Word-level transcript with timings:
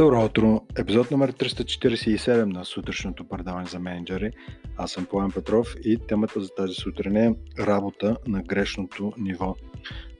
Добро 0.00 0.24
утро! 0.24 0.60
Епизод 0.78 1.10
номер 1.10 1.32
347 1.32 2.44
на 2.44 2.64
сутрешното 2.64 3.28
предаване 3.28 3.66
за 3.66 3.78
менеджери. 3.78 4.30
Аз 4.76 4.92
съм 4.92 5.06
Поем 5.06 5.30
Петров 5.30 5.74
и 5.84 5.98
темата 6.08 6.40
за 6.40 6.48
тази 6.48 6.74
сутрин 6.74 7.16
е 7.16 7.34
работа 7.58 8.16
на 8.26 8.42
грешното 8.42 9.12
ниво. 9.18 9.56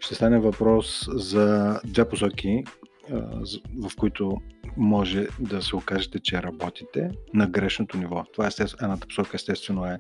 Ще 0.01 0.15
стане 0.15 0.39
въпрос 0.39 1.09
за 1.13 1.81
две 1.85 2.09
посоки, 2.09 2.65
в 3.83 3.97
които 3.99 4.41
може 4.77 5.27
да 5.39 5.63
се 5.63 5.77
окажете, 5.77 6.19
че 6.19 6.43
работите 6.43 7.11
на 7.35 7.47
грешното 7.47 7.99
ниво. 7.99 8.25
Това 8.33 8.47
е 8.47 8.51
едната 8.83 9.07
посока 9.07 9.31
естествено 9.35 9.87
е, 9.87 9.99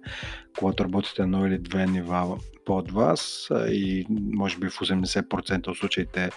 когато 0.58 0.84
работите 0.84 1.22
едно 1.22 1.46
или 1.46 1.58
две 1.58 1.86
нива 1.86 2.38
под 2.64 2.90
вас 2.90 3.48
и 3.68 4.06
може 4.10 4.58
би 4.58 4.68
в 4.68 4.78
80% 4.78 5.68
от 5.68 5.76
случаите 5.76 6.30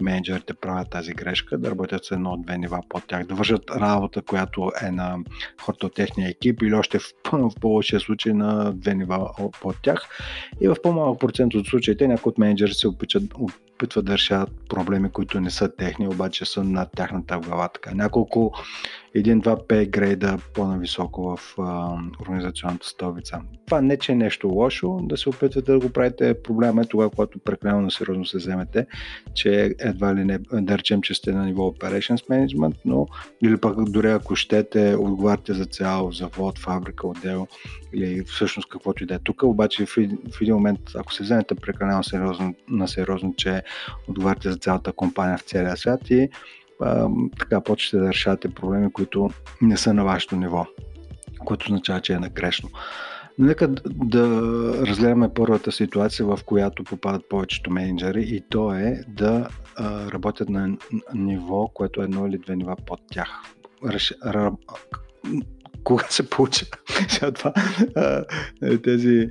менеджерите 0.00 0.54
правят 0.54 0.90
тази 0.90 1.12
грешка, 1.12 1.58
да 1.58 1.70
работят 1.70 2.04
с 2.04 2.10
едно 2.10 2.36
две 2.36 2.58
нива 2.58 2.82
под 2.88 3.06
тях, 3.06 3.26
да 3.26 3.34
вършат 3.34 3.70
работа, 3.70 4.22
която 4.22 4.72
е 4.82 4.90
на 4.90 5.18
хората 5.62 5.86
от 5.86 5.94
техния 5.94 6.28
екип 6.28 6.62
или 6.62 6.74
още 6.74 6.98
в, 6.98 7.02
в 7.32 7.50
повече 7.60 8.00
случаи 8.00 8.32
на 8.32 8.72
две 8.72 8.94
нива 8.94 9.30
под 9.60 9.76
тях. 9.82 10.08
И 10.60 10.68
в 10.68 10.76
по-малък 10.82 11.20
процент 11.20 11.54
от 11.54 11.66
случаите 11.66 12.08
някои 12.08 12.30
от 12.30 12.38
менеджери 12.38 12.74
се 12.74 12.88
опитват, 12.88 13.24
опитват 13.80 14.04
да 14.04 14.12
решават 14.12 14.50
проблеми, 14.68 15.10
които 15.10 15.40
не 15.40 15.50
са 15.50 15.76
техни, 15.76 16.08
обаче 16.08 16.44
са 16.44 16.64
на 16.64 16.86
тяхната 16.96 17.38
глава. 17.38 17.68
Така, 17.68 17.94
няколко 17.94 18.52
един-два 19.14 19.66
пей 19.68 19.86
грейда 19.86 20.38
по-нависоко 20.54 21.36
в 21.36 21.54
а, 21.58 21.96
организационната 22.22 22.86
столица. 22.86 23.40
Това 23.66 23.80
не, 23.80 23.98
че 23.98 24.12
е 24.12 24.14
нещо 24.14 24.48
лошо, 24.48 24.98
да 25.02 25.16
се 25.16 25.28
опитвате 25.28 25.72
да 25.72 25.78
го 25.78 25.92
правите. 25.92 26.42
Проблема 26.42 26.82
е 26.82 26.84
тогава, 26.84 27.10
когато 27.10 27.38
прекалено 27.38 27.90
сериозно 27.90 28.26
се 28.26 28.38
вземете, 28.38 28.86
че 29.34 29.74
едва 29.78 30.14
ли 30.14 30.24
не, 30.24 30.38
да 30.52 30.78
речем, 30.78 31.02
че 31.02 31.14
сте 31.14 31.32
на 31.32 31.44
ниво 31.44 31.70
Operations 31.70 32.28
Management, 32.28 32.76
но 32.84 33.06
или 33.42 33.56
пък 33.56 33.90
дори 33.90 34.10
ако 34.10 34.36
щете, 34.36 34.94
отговаряте 34.94 35.54
за 35.54 35.64
цял 35.64 36.12
завод, 36.12 36.58
фабрика, 36.58 37.08
отдел 37.08 37.46
или 37.92 38.24
всъщност 38.24 38.68
каквото 38.68 39.02
и 39.02 39.06
да 39.06 39.14
е 39.14 39.18
тук, 39.18 39.42
обаче 39.42 39.86
в, 39.86 39.96
в 40.32 40.40
един 40.40 40.54
момент, 40.54 40.80
ако 40.94 41.12
се 41.12 41.22
вземете 41.22 41.54
прекалено 41.54 42.04
сериозно, 42.04 42.54
на 42.68 42.88
сериозно, 42.88 43.34
че 43.36 43.62
отговаряте 44.08 44.50
за 44.50 44.56
цялата 44.56 44.92
компания 44.92 45.38
в 45.38 45.42
целия 45.42 45.76
свят 45.76 46.10
и 46.10 46.28
а, 46.80 47.08
така 47.38 47.60
почвате 47.60 48.04
да 48.04 48.08
решавате 48.08 48.48
проблеми, 48.48 48.92
които 48.92 49.30
не 49.62 49.76
са 49.76 49.94
на 49.94 50.04
вашето 50.04 50.36
ниво, 50.36 50.66
което 51.44 51.64
означава, 51.64 52.00
че 52.00 52.12
е 52.12 52.18
нагрешно. 52.18 52.68
Нека 53.38 53.68
да 53.84 54.26
разгледаме 54.86 55.34
първата 55.34 55.72
ситуация, 55.72 56.26
в 56.26 56.38
която 56.46 56.84
попадат 56.84 57.28
повечето 57.28 57.70
менеджери 57.70 58.22
и 58.22 58.42
то 58.48 58.74
е 58.74 59.04
да 59.08 59.48
а, 59.76 60.12
работят 60.12 60.48
на 60.48 60.76
ниво, 61.14 61.68
което 61.68 62.00
е 62.00 62.04
едно 62.04 62.26
или 62.26 62.38
две 62.38 62.56
нива 62.56 62.76
под 62.86 63.00
тях. 63.10 63.28
Реш... 63.86 64.14
Р... 64.24 64.52
Кога 65.84 66.04
се 66.10 66.30
получа 66.30 66.66
това, 67.34 67.52
тези 68.84 69.28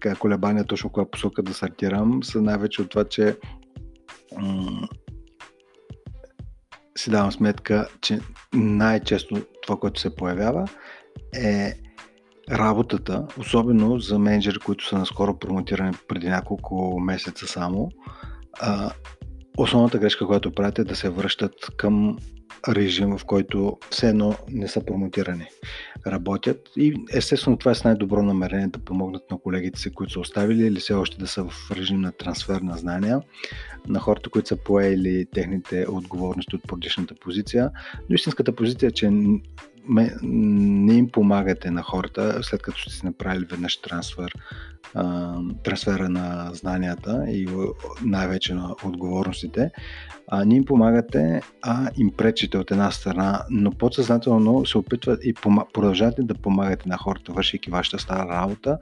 така, 0.00 0.16
колебания 0.16 0.64
точно 0.64 0.90
кога 0.90 1.10
посока 1.10 1.42
да 1.42 1.54
сортирам, 1.54 2.22
са 2.22 2.42
най-вече 2.42 2.82
от 2.82 2.90
това, 2.90 3.04
че 3.04 3.36
си 6.96 7.10
давам 7.10 7.32
сметка, 7.32 7.88
че 8.00 8.20
най-често 8.54 9.42
това, 9.62 9.76
което 9.76 10.00
се 10.00 10.16
появява 10.16 10.68
е 11.34 11.74
работата, 12.50 13.26
особено 13.38 13.98
за 13.98 14.18
менеджери, 14.18 14.58
които 14.58 14.88
са 14.88 14.98
наскоро 14.98 15.38
промотирани 15.38 15.92
преди 16.08 16.28
няколко 16.28 17.00
месеца 17.00 17.46
само. 17.46 17.88
основната 19.58 19.98
грешка, 19.98 20.26
която 20.26 20.52
правят 20.52 20.78
е 20.78 20.84
да 20.84 20.96
се 20.96 21.10
връщат 21.10 21.54
към 21.76 22.18
режим, 22.68 23.18
в 23.18 23.24
който 23.24 23.78
все 23.90 24.08
едно 24.08 24.34
не 24.50 24.68
са 24.68 24.84
промотирани, 24.84 25.46
работят 26.06 26.68
и 26.76 26.94
естествено 27.12 27.56
това 27.56 27.70
е 27.70 27.74
с 27.74 27.84
най-добро 27.84 28.22
намерение 28.22 28.66
да 28.66 28.78
помогнат 28.78 29.30
на 29.30 29.38
колегите 29.38 29.80
си, 29.80 29.90
които 29.90 30.12
са 30.12 30.20
оставили 30.20 30.66
или 30.66 30.80
все 30.80 30.92
още 30.92 31.18
да 31.18 31.26
са 31.26 31.44
в 31.44 31.70
режим 31.76 32.00
на 32.00 32.12
трансфер 32.12 32.60
на 32.60 32.76
знания, 32.76 33.20
на 33.88 33.98
хората, 33.98 34.30
които 34.30 34.48
са 34.48 34.56
поели 34.56 35.26
техните 35.34 35.86
отговорности 35.88 36.56
от 36.56 36.62
предишната 36.68 37.14
позиция. 37.14 37.70
Но 38.08 38.14
истинската 38.14 38.52
позиция 38.56 38.88
е, 38.88 38.90
че 38.90 39.10
не 40.22 40.94
им 40.94 41.08
помагате 41.10 41.70
на 41.70 41.82
хората, 41.82 42.38
след 42.42 42.62
като 42.62 42.80
сте 42.80 42.90
си 42.90 43.06
направили 43.06 43.44
веднъж 43.50 43.76
трансфер, 43.80 44.34
а, 44.94 45.34
трансфера 45.64 46.08
на 46.08 46.50
знанията 46.52 47.24
и 47.28 47.48
най-вече 48.04 48.54
на 48.54 48.74
отговорностите, 48.84 49.70
а, 50.28 50.44
не 50.44 50.54
им 50.54 50.64
помагате, 50.64 51.40
а 51.62 51.90
им 51.96 52.10
пречите 52.16 52.58
от 52.58 52.70
една 52.70 52.90
страна, 52.90 53.42
но 53.50 53.70
подсъзнателно 53.70 54.66
се 54.66 54.78
опитват 54.78 55.24
и 55.24 55.34
продължавате 55.72 56.22
да 56.22 56.34
помагате 56.34 56.88
на 56.88 56.96
хората, 56.96 57.32
вършики 57.32 57.70
вашата 57.70 57.98
стара 57.98 58.28
работа, 58.28 58.78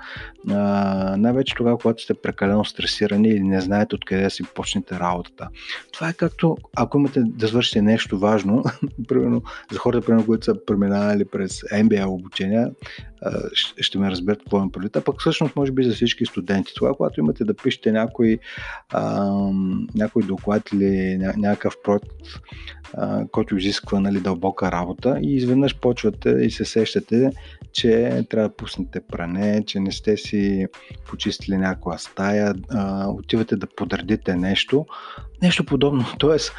а, 0.51 1.17
най-вече 1.17 1.55
тогава, 1.55 1.79
когато 1.79 2.03
сте 2.03 2.15
прекалено 2.15 2.65
стресирани 2.65 3.29
или 3.29 3.41
не 3.41 3.61
знаете 3.61 3.95
откъде 3.95 4.23
да 4.23 4.31
си 4.31 4.43
почнете 4.55 5.01
работата. 5.01 5.49
Това 5.93 6.09
е 6.09 6.13
както, 6.13 6.57
ако 6.77 6.99
имате 6.99 7.23
да 7.27 7.49
свършите 7.49 7.83
нещо 7.83 8.19
важно, 8.19 8.65
примерно 9.09 9.43
за 9.73 9.79
хората, 9.79 10.07
примерно, 10.07 10.27
които 10.27 10.45
са 10.45 10.65
преминали 10.67 10.98
през 11.33 11.61
MBA 11.61 12.07
обучения, 12.07 12.71
ще 13.81 13.99
ме 13.99 14.11
разберат 14.11 14.39
какво 14.39 14.63
им 14.63 14.73
предвид. 14.73 14.97
А 14.97 15.01
пък 15.01 15.21
всъщност 15.21 15.57
може 15.57 15.73
би 15.73 15.85
за 15.85 15.95
всички 15.95 16.27
студенти. 16.27 16.73
Това, 16.75 16.95
когато 16.95 17.21
имате 17.21 17.45
да 17.45 17.55
пишете 17.55 17.93
някой, 17.93 18.39
а, 18.93 19.33
някой 19.95 20.23
доклад 20.23 20.73
или 20.73 21.19
ня, 21.19 21.33
някакъв 21.37 21.75
проект, 21.85 22.07
който 23.31 23.57
изисква 23.57 24.01
нали, 24.01 24.21
дълбока 24.21 24.73
работа 24.73 25.19
и 25.23 25.37
изведнъж 25.37 25.77
почвате 25.77 26.31
и 26.31 26.51
се 26.51 26.65
сещате, 26.65 27.31
че 27.73 28.23
трябва 28.31 28.49
да 28.49 28.57
пуснете 28.57 29.01
пране, 29.01 29.65
че 29.67 29.81
не 29.81 29.93
сте 29.93 30.17
си 30.17 30.67
почистили 31.07 31.57
някоя 31.57 31.99
стая, 31.99 32.55
а, 32.71 33.09
отивате 33.09 33.57
да 33.57 33.67
подредите 33.67 34.37
нещо. 34.37 34.87
Нещо 35.43 35.65
подобно. 35.65 36.05
Тоест, 36.19 36.53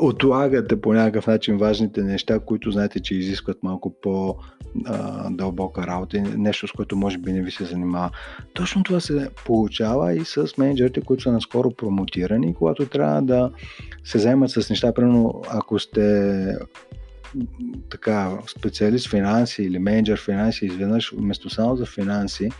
отлагате 0.00 0.80
по 0.80 0.92
някакъв 0.92 1.26
начин 1.26 1.58
важните 1.58 2.02
неща, 2.02 2.38
които 2.38 2.70
знаете, 2.70 3.00
че 3.00 3.14
изискват 3.14 3.62
малко 3.62 3.94
по 4.02 4.36
дълбока 5.30 5.86
работа 5.86 6.16
и 6.16 6.20
нещо, 6.20 6.68
с 6.68 6.72
което 6.72 6.96
може 6.96 7.18
би 7.18 7.32
не 7.32 7.42
ви 7.42 7.50
се 7.50 7.64
занимава. 7.64 8.10
Точно 8.52 8.82
това 8.82 9.00
се 9.00 9.28
получава 9.46 10.14
и 10.14 10.24
с 10.24 10.46
менеджерите, 10.58 11.00
които 11.00 11.22
са 11.22 11.32
наскоро 11.32 11.70
промотирани, 11.70 12.54
когато 12.54 12.86
трябва 12.86 13.22
да 13.22 13.50
се 14.04 14.18
заемат 14.18 14.50
с 14.50 14.70
неща, 14.70 14.94
примерно 14.94 15.42
ако 15.48 15.78
сте 15.78 16.56
така, 17.90 18.38
специалист 18.58 19.10
финанси 19.10 19.62
или 19.62 19.78
менеджер 19.78 20.20
финанси, 20.20 20.66
изведнъж 20.66 21.12
вместо 21.16 21.50
само 21.50 21.76
за 21.76 21.86
финанси, 21.86 22.50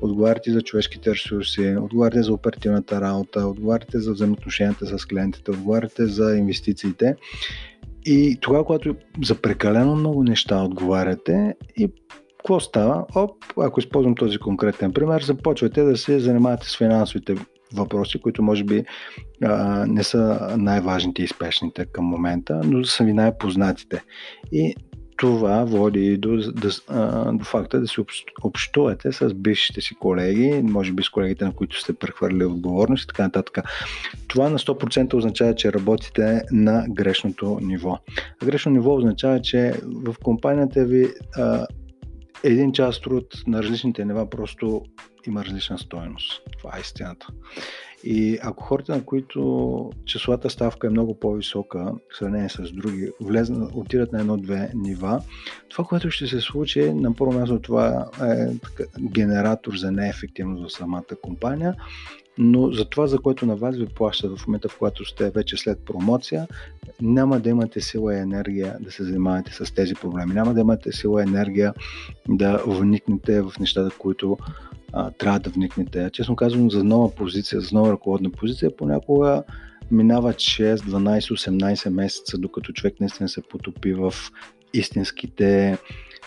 отговаряте 0.00 0.52
за 0.52 0.62
човешките 0.62 1.10
ресурси, 1.10 1.76
отговаряте 1.80 2.22
за 2.22 2.32
оперативната 2.32 3.00
работа, 3.00 3.46
отговаряте 3.46 3.98
за 3.98 4.12
взаимоотношенията 4.12 4.98
с 4.98 5.06
клиентите, 5.06 5.50
отговаряте 5.50 6.06
за 6.06 6.36
инвестициите. 6.36 7.16
И 8.04 8.38
тогава, 8.40 8.64
когато 8.64 8.94
за 9.24 9.34
прекалено 9.34 9.96
много 9.96 10.24
неща 10.24 10.62
отговаряте 10.62 11.54
и 11.76 11.88
какво 12.38 12.60
става? 12.60 13.06
Оп, 13.14 13.44
ако 13.56 13.80
използвам 13.80 14.14
този 14.14 14.38
конкретен 14.38 14.92
пример, 14.92 15.22
започвате 15.22 15.82
да 15.82 15.96
се 15.96 16.20
занимавате 16.20 16.68
с 16.68 16.78
финансовите 16.78 17.34
въпроси, 17.74 18.20
които 18.20 18.42
може 18.42 18.64
би 18.64 18.84
а, 19.44 19.86
не 19.86 20.04
са 20.04 20.54
най-важните 20.58 21.22
и 21.22 21.28
спешните 21.28 21.86
към 21.86 22.04
момента, 22.04 22.60
но 22.64 22.84
са 22.84 23.04
ви 23.04 23.12
най-познатите. 23.12 24.02
И 24.52 24.74
това 25.18 25.64
води 25.64 26.16
до, 26.16 26.36
до, 26.36 26.68
до 27.32 27.44
факта 27.44 27.80
да 27.80 27.88
се 27.88 28.00
общувате 28.42 29.12
с 29.12 29.34
бившите 29.34 29.80
си 29.80 29.94
колеги, 29.94 30.62
може 30.62 30.92
би 30.92 31.02
с 31.02 31.08
колегите, 31.08 31.44
на 31.44 31.52
които 31.52 31.80
сте 31.80 31.92
прехвърли 31.92 32.44
отговорност 32.44 33.04
и 33.04 33.06
така 33.06 33.22
нататък. 33.22 33.58
Това 34.28 34.50
на 34.50 34.58
100% 34.58 35.14
означава, 35.14 35.54
че 35.54 35.72
работите 35.72 36.42
на 36.52 36.84
грешното 36.88 37.58
ниво. 37.62 37.98
Грешно 38.44 38.72
ниво 38.72 38.94
означава, 38.94 39.40
че 39.40 39.72
в 39.84 40.14
компанията 40.22 40.84
ви 40.84 41.06
а, 41.36 41.66
един 42.44 42.72
час 42.72 43.00
труд 43.00 43.24
на 43.46 43.62
различните 43.62 44.04
нива 44.04 44.30
просто 44.30 44.82
има 45.28 45.44
различна 45.44 45.78
стоеност. 45.78 46.42
Това 46.58 46.76
е 46.76 46.80
истината. 46.80 47.26
И 48.04 48.38
ако 48.42 48.64
хората, 48.64 48.92
на 48.92 49.04
които 49.04 49.90
числата 50.04 50.50
ставка 50.50 50.86
е 50.86 50.90
много 50.90 51.14
по-висока 51.14 51.92
в 52.12 52.16
сравнение 52.18 52.48
с 52.48 52.72
други, 52.72 53.10
влезнат, 53.20 53.70
отидат 53.74 54.12
на 54.12 54.20
едно-две 54.20 54.70
нива, 54.74 55.22
това, 55.68 55.84
което 55.84 56.10
ще 56.10 56.26
се 56.26 56.40
случи, 56.40 56.92
на 56.92 57.14
първо 57.14 57.32
място 57.32 57.60
това 57.60 58.06
е 58.22 58.58
така, 58.58 58.84
генератор 59.00 59.76
за 59.76 59.92
неефективност 59.92 60.62
за 60.62 60.68
самата 60.68 61.16
компания, 61.22 61.74
но 62.38 62.72
за 62.72 62.84
това, 62.84 63.06
за 63.06 63.18
което 63.18 63.46
на 63.46 63.56
вас 63.56 63.76
ви 63.76 63.86
плащат 63.86 64.38
в 64.38 64.46
момента, 64.46 64.68
в 64.68 64.78
който 64.78 65.04
сте 65.04 65.30
вече 65.30 65.56
след 65.56 65.78
промоция, 65.84 66.46
няма 67.00 67.40
да 67.40 67.48
имате 67.50 67.80
сила 67.80 68.14
и 68.14 68.18
енергия 68.18 68.76
да 68.80 68.90
се 68.90 69.04
занимавате 69.04 69.52
с 69.52 69.74
тези 69.74 69.94
проблеми. 69.94 70.34
Няма 70.34 70.54
да 70.54 70.60
имате 70.60 70.92
сила 70.92 71.20
и 71.20 71.28
енергия 71.28 71.74
да 72.28 72.62
вникнете 72.66 73.42
в 73.42 73.52
нещата, 73.60 73.96
които 73.98 74.38
а, 74.92 75.10
трябва 75.10 75.38
да 75.38 75.50
вникнете. 75.50 76.10
Честно 76.12 76.36
казвам, 76.36 76.70
за 76.70 76.84
нова 76.84 77.14
позиция, 77.14 77.60
за 77.60 77.68
нова 77.72 77.92
ръководна 77.92 78.30
позиция, 78.30 78.76
понякога 78.76 79.42
минават 79.90 80.36
6, 80.36 80.76
12, 80.76 81.18
18 81.18 81.88
месеца, 81.88 82.38
докато 82.38 82.72
човек 82.72 83.00
наистина 83.00 83.28
се 83.28 83.42
потопи 83.42 83.94
в 83.94 84.14
истинските 84.74 85.78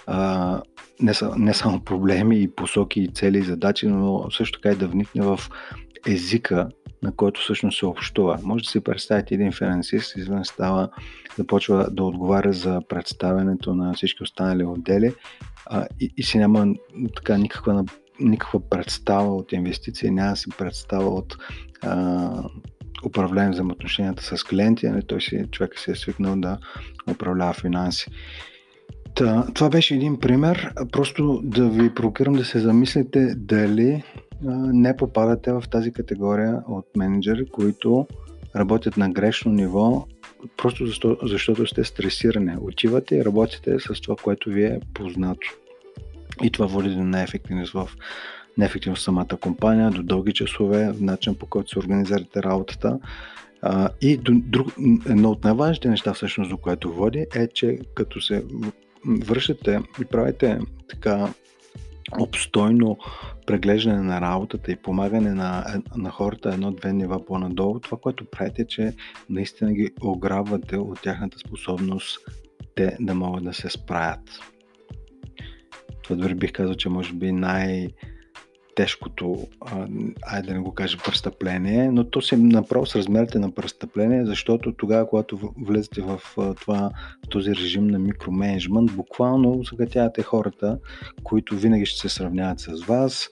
а, 0.08 0.62
не, 1.02 1.14
са, 1.14 1.34
не 1.38 1.54
само 1.54 1.80
проблеми 1.80 2.40
и 2.40 2.52
посоки 2.52 3.02
и 3.02 3.08
цели 3.08 3.38
и 3.38 3.44
задачи, 3.44 3.88
но 3.88 4.32
също 4.32 4.60
така 4.60 4.74
и 4.74 4.78
да 4.78 4.88
вникне 4.88 5.22
в 5.22 5.40
езика, 6.08 6.70
на 7.04 7.12
който 7.12 7.42
всъщност 7.42 7.80
се 7.80 7.86
общува. 7.86 8.40
Може 8.44 8.64
да 8.64 8.70
си 8.70 8.80
представите 8.80 9.36
един 9.36 9.52
финансист, 9.52 10.16
извън 10.16 10.46
става, 10.46 10.90
започва 11.38 11.88
да 11.92 12.04
отговаря 12.04 12.54
за 12.54 12.82
представянето 12.90 13.76
на 13.76 13.94
всички 13.94 14.24
останали 14.24 14.64
отдели 14.64 15.14
а, 15.66 15.88
и, 16.00 16.14
и 16.18 16.24
си 16.24 16.38
няма 16.38 16.74
така 17.16 17.38
никаква, 17.38 17.86
никаква 18.24 18.70
представа 18.70 19.36
от 19.36 19.52
инвестиции, 19.52 20.12
няма 20.12 20.36
си 20.36 20.50
представа 20.58 21.10
от 21.10 21.38
а, 21.82 22.44
управление 23.06 23.52
взаимоотношенията 23.52 24.24
с 24.24 24.44
клиенти, 24.44 24.90
не 24.90 25.02
той 25.02 25.22
си, 25.22 25.46
човек 25.52 25.80
си 25.80 25.92
е 25.92 25.96
свикнал 25.96 26.36
да 26.36 26.58
управлява 27.12 27.54
финанси. 27.54 28.12
Та, 29.16 29.48
това 29.54 29.70
беше 29.70 29.96
един 29.96 30.20
пример, 30.20 30.74
просто 30.92 31.42
да 31.44 31.70
ви 31.70 31.94
провокирам 31.94 32.34
да 32.34 32.46
се 32.46 32.60
замислите 32.60 33.36
дали 33.36 34.04
а, 34.48 34.52
не 34.74 34.98
попадате 34.98 35.52
в 35.52 35.64
тази 35.72 35.94
категория 35.94 36.64
от 36.68 36.86
менеджери, 36.98 37.46
които 37.46 38.08
работят 38.56 38.98
на 38.98 39.10
грешно 39.10 39.52
ниво, 39.52 40.08
просто 40.58 40.86
защо, 40.86 41.18
защото 41.24 41.68
сте 41.68 41.84
стресирани. 41.84 42.54
Отивате 42.62 43.16
и 43.16 43.26
работите 43.26 43.80
с 43.80 44.02
това, 44.02 44.16
което 44.24 44.50
ви 44.50 44.64
е 44.64 44.80
познато. 44.94 45.48
И 46.44 46.52
това 46.52 46.66
води 46.66 46.90
до 46.90 47.04
неефективност 47.04 47.74
в 47.74 47.90
неефективност 48.58 49.04
самата 49.04 49.38
компания, 49.42 49.92
до 49.92 50.04
дълги 50.04 50.34
часове, 50.34 50.94
начин 51.00 51.36
по 51.36 51.46
който 51.46 51.70
се 51.70 51.80
организирате 51.80 52.44
работата. 52.44 53.00
И 54.02 54.18
друг, 54.18 54.68
едно 55.10 55.30
от 55.30 55.44
най-важните 55.44 55.90
неща, 55.90 56.14
всъщност, 56.14 56.50
до 56.50 56.58
което 56.58 56.94
води, 56.94 57.26
е, 57.36 57.48
че 57.48 57.80
като 57.96 58.22
се 58.22 58.44
връщате 59.06 59.80
и 60.02 60.06
правите 60.06 60.60
така 60.90 61.34
обстойно 62.20 62.98
преглеждане 63.48 64.02
на 64.02 64.22
работата 64.22 64.72
и 64.72 64.76
помагане 64.76 65.34
на, 65.34 65.66
на 65.96 66.10
хората 66.10 66.50
едно-две 66.50 66.94
нива 66.94 67.26
по-надолу, 67.26 67.80
това, 67.80 67.98
което 67.98 68.26
правите, 68.26 68.62
е, 68.62 68.68
че 68.68 68.94
наистина 69.30 69.74
ги 69.74 69.92
ограбвате 70.02 70.78
от 70.78 71.02
тяхната 71.02 71.40
способност 71.40 72.20
те 72.76 72.98
да 73.00 73.16
могат 73.16 73.44
да 73.44 73.54
се 73.54 73.70
справят. 73.70 74.22
Това 76.04 76.16
дори 76.16 76.36
бих 76.36 76.52
казал, 76.52 76.76
че 76.76 76.90
може 76.90 77.14
би 77.14 77.32
най- 77.32 77.88
тежкото, 78.76 79.48
айде 80.22 80.48
да 80.48 80.54
не 80.54 80.60
го 80.60 80.74
кажа 80.74 80.98
престъпление, 81.06 81.92
но 81.92 82.04
то 82.04 82.22
си 82.22 82.36
направо 82.36 82.86
с 82.86 82.96
размерите 82.96 83.40
на 83.40 83.52
престъпление, 83.52 84.26
защото 84.26 84.74
тогава, 84.74 85.10
когато 85.10 85.54
влезете 85.62 86.02
в, 86.02 86.22
това, 86.62 86.92
този 87.30 87.56
режим 87.56 87.88
на 87.88 88.00
микроменеджмент, 88.00 88.92
буквално 88.96 89.64
загатявате 89.64 90.24
хората, 90.24 90.80
които 91.24 91.56
винаги 91.56 91.86
ще 91.86 92.00
се 92.00 92.10
сравняват 92.10 92.60
с 92.60 92.84
вас, 92.84 93.30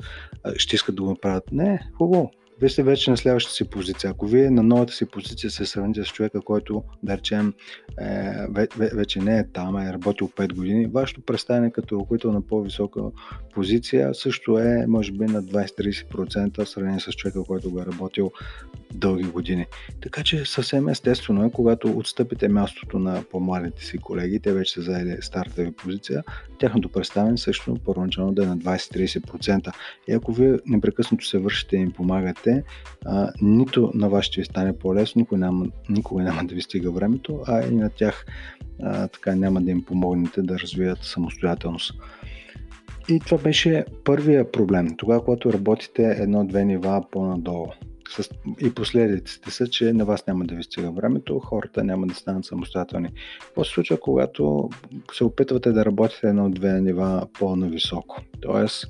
ще 0.56 0.75
искат 0.75 0.95
да 0.95 1.01
го 1.04 1.10
направят. 1.10 1.51
Не, 1.51 1.80
хубаво, 1.98 2.31
вие 2.60 2.70
сте 2.70 2.84
вече 2.84 3.12
на 3.12 3.18
следващата 3.18 3.56
си 3.56 3.70
позиция. 3.70 4.10
Ако 4.12 4.28
вие 4.28 4.50
на 4.50 4.64
новата 4.64 4.94
си 4.94 5.06
позиция 5.06 5.52
се 5.52 5.66
сравните 5.66 6.04
с 6.04 6.08
човека, 6.08 6.42
който, 6.42 6.84
да 7.04 7.18
речем, 7.18 7.54
е, 8.00 8.32
вече 8.78 9.20
не 9.20 9.40
е 9.40 9.48
там, 9.54 9.78
е 9.78 9.94
работил 9.94 10.28
5 10.28 10.54
години, 10.54 10.88
вашето 10.88 11.22
представяне 11.22 11.72
като 11.72 12.00
ръководител 12.00 12.32
на 12.32 12.42
по-висока 12.42 13.02
позиция 13.54 14.14
също 14.14 14.60
е, 14.60 14.86
може 14.88 15.12
би, 15.12 15.26
на 15.26 15.44
20-30% 15.44 16.66
в 16.66 16.70
сравнение 16.70 17.00
с 17.00 17.12
човека, 17.12 17.44
който 17.44 17.72
го 17.72 17.82
е 17.82 17.86
работил 17.86 18.32
дълги 18.94 19.24
години. 19.24 19.65
Така 20.01 20.24
че 20.24 20.45
съвсем 20.45 20.89
естествено 20.89 21.45
е, 21.45 21.51
когато 21.51 21.97
отстъпите 21.97 22.50
мястото 22.50 23.00
на 23.00 23.24
по-младите 23.31 23.86
си 23.86 23.97
колеги, 23.97 24.39
те 24.39 24.53
вече 24.53 24.74
са 24.74 24.81
заели 24.81 25.18
старта 25.21 25.63
ви 25.63 25.71
позиция, 25.71 26.24
тяхното 26.59 26.89
представяне 26.89 27.38
също 27.38 27.77
първоначално 27.86 28.31
да 28.31 28.44
е 28.44 28.47
на 28.47 28.57
20-30%. 28.57 29.71
И 30.07 30.13
ако 30.13 30.33
вие 30.33 30.57
непрекъснато 30.65 31.25
се 31.25 31.38
вършите 31.38 31.77
и 31.77 31.80
им 31.80 31.91
помагате, 31.91 32.63
а, 33.06 33.31
нито 33.41 33.91
на 33.94 34.09
вас 34.09 34.25
ще 34.25 34.41
ви 34.41 34.45
стане 34.45 34.77
по-лесно, 34.77 35.19
никога 35.19 35.38
няма, 35.38 35.65
никога 35.89 36.24
няма 36.24 36.44
да 36.44 36.56
ви 36.56 36.62
стига 36.62 36.91
времето, 36.91 37.44
а 37.47 37.68
и 37.68 37.75
на 37.75 37.89
тях 37.89 38.25
а, 38.83 39.07
така 39.07 39.36
няма 39.36 39.62
да 39.62 39.71
им 39.71 39.86
помогнете 39.86 40.41
да 40.41 40.59
развият 40.59 41.00
самостоятелност. 41.01 41.94
И 43.09 43.19
това 43.19 43.38
беше 43.38 43.86
първия 44.03 44.51
проблем. 44.51 44.88
Тогава, 44.97 45.25
когато 45.25 45.53
работите 45.53 46.03
едно-две 46.03 46.65
нива 46.65 47.03
по-надолу. 47.12 47.68
С... 48.10 48.30
И 48.60 48.74
последиците 48.74 49.52
са, 49.52 49.68
че 49.68 49.94
на 49.94 50.06
вас 50.06 50.28
няма 50.28 50.46
да 50.46 50.56
ви 50.56 50.64
стига 50.64 50.92
времето, 50.92 51.40
хората 51.40 51.84
няма 51.84 52.08
да 52.08 52.16
станат 52.16 52.46
самостоятелни. 52.46 53.10
Какво 53.42 53.64
се 53.64 53.72
случва, 53.72 54.00
когато 54.00 54.70
се 55.14 55.24
опитвате 55.24 55.72
да 55.72 55.86
работите 55.86 56.28
едно-две 56.28 56.82
нива 56.82 57.28
по-нависоко? 57.40 58.22
Тоест, 58.42 58.88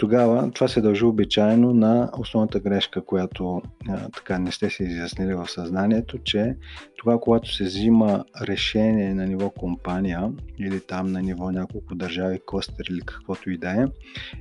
тогава 0.00 0.50
това 0.50 0.68
се 0.68 0.80
дължи 0.80 1.04
обичайно 1.04 1.74
на 1.74 2.10
основната 2.18 2.60
грешка, 2.60 3.04
която 3.04 3.62
а, 3.88 4.08
така 4.08 4.38
не 4.38 4.52
сте 4.52 4.70
се 4.70 4.84
изяснили 4.84 5.34
в 5.34 5.48
съзнанието, 5.48 6.18
че 6.18 6.56
тогава, 6.96 7.20
когато 7.20 7.54
се 7.54 7.64
взима 7.64 8.24
решение 8.42 9.14
на 9.14 9.26
ниво 9.26 9.50
компания 9.50 10.32
или 10.58 10.80
там 10.80 11.12
на 11.12 11.22
ниво 11.22 11.50
няколко 11.50 11.94
държави, 11.94 12.40
кластер 12.46 12.84
или 12.90 13.00
каквото 13.00 13.50
и 13.50 13.58
да 13.58 13.70
е, 13.70 13.86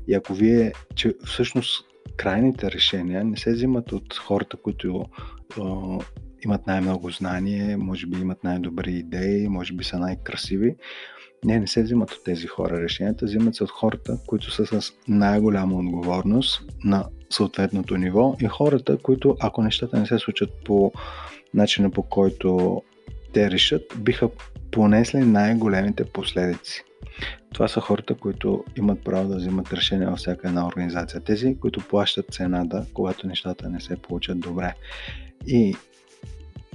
и 0.08 0.14
ако 0.14 0.34
вие, 0.34 0.74
че 0.96 1.14
всъщност 1.26 1.89
крайните 2.20 2.72
решения 2.72 3.24
не 3.24 3.38
се 3.38 3.52
взимат 3.54 3.92
от 3.92 4.18
хората, 4.18 4.58
които 4.58 5.06
имат 6.46 6.68
най-много 6.68 7.12
знание, 7.12 7.78
може 7.78 8.08
би 8.08 8.20
имат 8.20 8.44
най-добри 8.44 8.92
идеи, 8.92 9.48
може 9.48 9.74
би 9.74 9.84
са 9.84 10.00
най-красиви, 10.00 10.76
не, 11.46 11.60
не 11.60 11.68
се 11.68 11.84
взимат 11.84 12.12
от 12.12 12.24
тези 12.24 12.48
хора 12.48 12.82
решенията, 12.82 13.26
взимат 13.26 13.56
се 13.56 13.64
от 13.64 13.70
хората, 13.70 14.18
които 14.28 14.52
са 14.52 14.82
с 14.82 14.94
най-голяма 15.08 15.76
отговорност 15.76 16.62
на 16.84 17.06
съответното 17.30 17.98
ниво 17.98 18.36
и 18.42 18.46
хората, 18.46 18.98
които 18.98 19.36
ако 19.40 19.62
нещата 19.62 20.00
не 20.00 20.06
се 20.06 20.20
случат 20.20 20.50
по 20.66 20.92
начина 21.54 21.92
по 21.92 22.04
който 22.04 22.82
те 23.34 23.52
решат, 23.52 23.82
биха 23.98 24.30
понесли 24.72 25.20
най-големите 25.20 26.04
последици. 26.04 26.84
Това 27.54 27.68
са 27.68 27.82
хората, 27.82 28.16
които 28.16 28.64
имат 28.78 29.04
право 29.04 29.30
да 29.30 29.36
взимат 29.36 29.74
решения 29.74 30.10
във 30.10 30.20
всяка 30.20 30.48
една 30.48 30.68
организация. 30.68 31.22
Тези, 31.22 31.58
които 31.60 31.88
плащат 31.88 32.26
цената, 32.32 32.86
когато 32.94 33.28
нещата 33.28 33.70
не 33.70 33.80
се 33.80 33.96
получат 33.96 34.40
добре. 34.40 34.74
И 35.48 35.76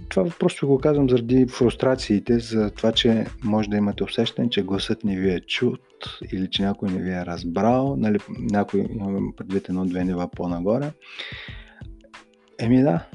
това 0.08 0.30
просто 0.38 0.66
го 0.66 0.78
казвам 0.78 1.10
заради 1.10 1.46
фрустрациите, 1.46 2.38
за 2.38 2.70
това, 2.70 2.92
че 2.92 3.26
може 3.44 3.68
да 3.68 3.76
имате 3.76 4.04
усещане, 4.04 4.50
че 4.50 4.62
гласът 4.62 5.04
не 5.04 5.16
ви 5.16 5.30
е 5.30 5.40
чут 5.40 5.80
или 6.32 6.50
че 6.50 6.62
някой 6.62 6.90
не 6.90 7.02
ви 7.02 7.10
е 7.10 7.26
разбрал, 7.26 7.96
нали, 7.96 8.18
някой 8.38 8.86
имаме 8.90 9.20
предвид 9.36 9.68
едно-две 9.68 10.04
нива 10.04 10.28
по-нагоре. 10.28 10.90
Еми 12.58 12.82
да, 12.82 13.06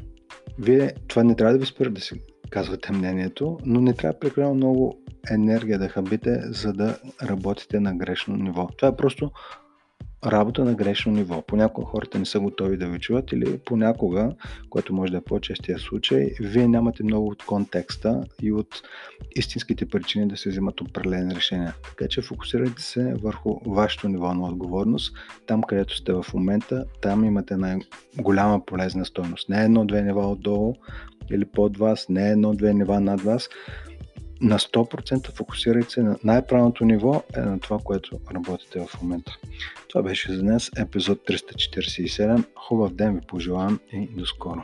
вие, 0.59 0.93
това 1.07 1.23
не 1.23 1.35
трябва 1.35 1.53
да 1.53 1.59
ви 1.59 1.65
спира 1.65 1.89
да 1.89 2.01
си 2.01 2.21
казвате 2.49 2.91
мнението, 2.91 3.57
но 3.65 3.81
не 3.81 3.93
трябва 3.93 4.19
прекалено 4.19 4.53
много 4.53 4.97
енергия 5.31 5.79
да 5.79 5.89
хабите, 5.89 6.41
за 6.41 6.73
да 6.73 6.97
работите 7.23 7.79
на 7.79 7.95
грешно 7.95 8.35
ниво. 8.35 8.67
Това 8.77 8.87
е 8.87 8.95
просто 8.95 9.31
работа 10.25 10.65
на 10.65 10.73
грешно 10.73 11.11
ниво. 11.11 11.41
Понякога 11.41 11.87
хората 11.87 12.19
не 12.19 12.25
са 12.25 12.39
готови 12.39 12.77
да 12.77 12.87
ви 12.87 12.99
чуват 12.99 13.31
или 13.31 13.57
понякога, 13.65 14.31
което 14.69 14.93
може 14.93 15.11
да 15.11 15.17
е 15.17 15.21
по-честия 15.21 15.79
случай, 15.79 16.29
вие 16.39 16.67
нямате 16.67 17.03
много 17.03 17.27
от 17.27 17.43
контекста 17.43 18.23
и 18.41 18.51
от 18.51 18.81
истинските 19.35 19.85
причини 19.85 20.27
да 20.27 20.37
се 20.37 20.49
вземат 20.49 20.81
определени 20.81 21.35
решения. 21.35 21.73
Така 21.83 22.07
че 22.07 22.21
фокусирайте 22.21 22.81
се 22.81 23.13
върху 23.13 23.59
вашето 23.65 24.09
ниво 24.09 24.33
на 24.33 24.47
отговорност, 24.47 25.13
там 25.45 25.63
където 25.63 25.97
сте 25.97 26.13
в 26.13 26.25
момента, 26.33 26.85
там 27.01 27.23
имате 27.23 27.57
най-голяма 27.57 28.65
полезна 28.65 29.05
стойност. 29.05 29.49
Не 29.49 29.63
едно-две 29.63 30.01
нива 30.01 30.31
отдолу 30.31 30.75
или 31.31 31.45
под 31.45 31.77
вас, 31.77 32.09
не 32.09 32.29
едно-две 32.29 32.73
нива 32.73 32.99
над 32.99 33.21
вас, 33.21 33.49
на 34.41 34.59
100% 34.59 35.35
фокусирайте 35.35 35.89
се 35.89 36.03
на 36.03 36.17
най-правилното 36.23 36.85
ниво 36.85 37.23
е 37.37 37.39
на 37.39 37.59
това, 37.59 37.79
което 37.83 38.19
работите 38.35 38.79
в 38.79 39.01
момента. 39.01 39.37
Това 39.87 40.03
беше 40.03 40.33
за 40.33 40.41
днес 40.41 40.71
епизод 40.77 41.19
347. 41.27 42.43
Хубав 42.55 42.93
ден 42.93 43.15
ви 43.15 43.21
пожелавам 43.27 43.79
и 43.93 44.07
до 44.07 44.25
скоро. 44.25 44.63